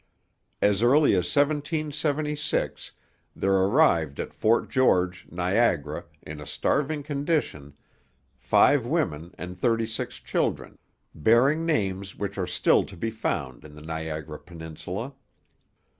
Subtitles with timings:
[0.63, 2.93] As early as 1776
[3.35, 7.75] there arrived at Fort George, Niagara, in a starving condition,
[8.39, 10.79] five women and thirty six children,
[11.13, 15.13] bearing names which are still to be found in the Niagara peninsula.